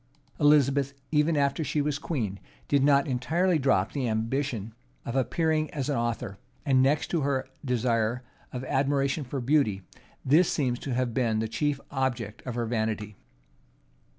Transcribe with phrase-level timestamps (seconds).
[0.13, 0.45] [*]* Speed.
[0.45, 4.73] Elizabeth, even after she was queen, did not entirely drop the ambition
[5.05, 9.83] of appearing as an author; and, next to her desire of admiration for beauty,
[10.25, 13.15] this seems to have been the chief object of her vanity.